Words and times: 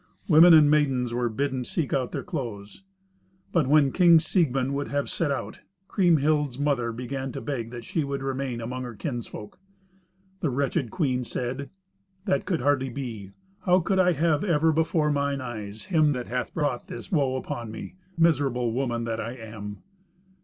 Women 0.27 0.55
and 0.55 0.67
maidens 0.67 1.13
were 1.13 1.29
bidden 1.29 1.63
seek 1.63 1.93
out 1.93 2.11
their 2.11 2.23
clothes. 2.23 2.81
But 3.51 3.67
when 3.67 3.91
King 3.91 4.19
Siegmund 4.19 4.73
would 4.73 4.87
have 4.87 5.11
set 5.11 5.29
out, 5.29 5.59
Kriemhild's 5.87 6.57
mother 6.57 6.91
began 6.91 7.31
to 7.33 7.39
beg 7.39 7.69
that 7.69 7.85
she 7.85 8.03
would 8.03 8.23
remain 8.23 8.61
among 8.61 8.81
her 8.81 8.95
kinsfolk. 8.95 9.59
The 10.39 10.49
wretched 10.49 10.89
queen 10.89 11.23
said, 11.23 11.69
"That 12.25 12.45
could 12.45 12.61
hardly 12.61 12.89
be. 12.89 13.29
How 13.67 13.79
could 13.79 13.99
I 13.99 14.13
have 14.13 14.43
ever 14.43 14.71
before 14.71 15.11
mine 15.11 15.39
eyes 15.39 15.83
him 15.93 16.13
that 16.13 16.25
hath 16.25 16.51
brought 16.51 16.87
this 16.87 17.11
woe 17.11 17.35
upon 17.35 17.69
me, 17.69 17.93
miserable 18.17 18.71
woman 18.71 19.03
that 19.03 19.19
I 19.19 19.33
am?" 19.35 19.83